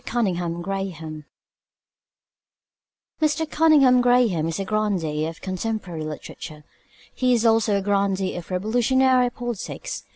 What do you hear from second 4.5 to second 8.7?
a grandee of contemporary literature. He is also a grandee of